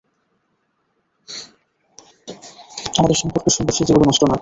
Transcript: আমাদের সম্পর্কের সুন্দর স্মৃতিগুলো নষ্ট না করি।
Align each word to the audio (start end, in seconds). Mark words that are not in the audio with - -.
আমাদের 2.95 3.17
সম্পর্কের 3.21 3.53
সুন্দর 3.55 3.73
স্মৃতিগুলো 3.73 4.05
নষ্ট 4.07 4.21
না 4.23 4.27
করি। 4.27 4.39